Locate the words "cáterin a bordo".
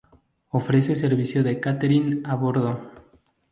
1.65-2.71